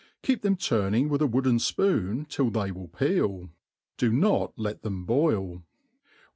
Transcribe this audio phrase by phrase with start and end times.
[0.23, 3.49] Keep them turning with a wooden fpoon till they will peel;
[3.97, 5.61] do not let them boil.